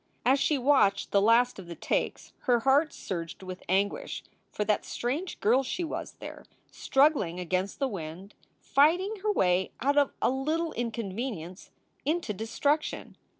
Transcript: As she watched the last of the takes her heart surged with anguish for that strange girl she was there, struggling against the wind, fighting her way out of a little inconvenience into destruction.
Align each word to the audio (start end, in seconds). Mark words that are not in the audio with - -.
As 0.25 0.39
she 0.39 0.57
watched 0.57 1.11
the 1.11 1.21
last 1.21 1.59
of 1.59 1.67
the 1.67 1.75
takes 1.75 2.33
her 2.47 2.61
heart 2.61 2.91
surged 2.91 3.43
with 3.43 3.61
anguish 3.69 4.23
for 4.51 4.65
that 4.65 4.83
strange 4.83 5.39
girl 5.39 5.61
she 5.61 5.83
was 5.83 6.13
there, 6.13 6.43
struggling 6.71 7.39
against 7.39 7.77
the 7.77 7.87
wind, 7.87 8.33
fighting 8.59 9.17
her 9.17 9.31
way 9.31 9.69
out 9.79 9.99
of 9.99 10.11
a 10.19 10.31
little 10.31 10.73
inconvenience 10.73 11.69
into 12.03 12.33
destruction. 12.33 13.15